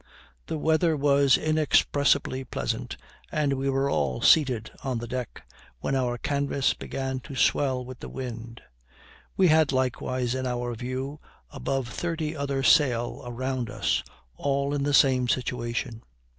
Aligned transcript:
The 0.47 0.57
weather 0.57 0.97
was 0.97 1.37
inexpressibly 1.37 2.43
pleasant, 2.43 2.97
and 3.31 3.53
we 3.53 3.69
were 3.69 3.87
all 3.87 4.19
seated 4.23 4.71
on 4.83 4.97
the 4.97 5.05
deck, 5.07 5.43
when 5.79 5.93
our 5.95 6.17
canvas 6.17 6.73
began 6.73 7.19
to 7.19 7.35
swell 7.35 7.85
with 7.85 7.99
the 7.99 8.09
wind. 8.09 8.63
We 9.37 9.49
had 9.49 9.71
likewise 9.71 10.33
in 10.33 10.47
our 10.47 10.73
view 10.73 11.19
above 11.51 11.87
thirty 11.87 12.35
other 12.35 12.63
sail 12.63 13.21
around 13.23 13.69
us, 13.69 14.01
all 14.35 14.73
in 14.73 14.81
the 14.81 14.93
same 14.95 15.27
situation. 15.27 16.01